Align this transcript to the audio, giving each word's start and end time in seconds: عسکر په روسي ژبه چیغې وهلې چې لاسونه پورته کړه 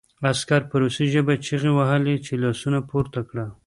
عسکر 0.31 0.61
په 0.69 0.75
روسي 0.81 1.05
ژبه 1.13 1.33
چیغې 1.45 1.71
وهلې 1.73 2.15
چې 2.25 2.33
لاسونه 2.43 2.79
پورته 2.89 3.21
کړه 3.29 3.45